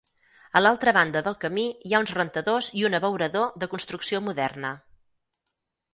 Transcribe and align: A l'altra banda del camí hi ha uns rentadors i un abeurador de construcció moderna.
A 0.59 0.61
l'altra 0.61 0.93
banda 0.97 1.21
del 1.27 1.37
camí 1.43 1.65
hi 1.89 1.93
ha 1.97 2.01
uns 2.05 2.15
rentadors 2.19 2.71
i 2.81 2.85
un 2.91 3.01
abeurador 3.01 3.53
de 3.65 3.69
construcció 3.75 4.23
moderna. 4.31 4.77